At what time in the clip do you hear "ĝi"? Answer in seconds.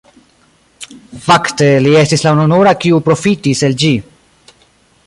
3.85-3.93